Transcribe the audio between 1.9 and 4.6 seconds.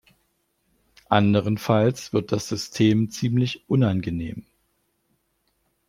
wird das System ziemlich unangenehm.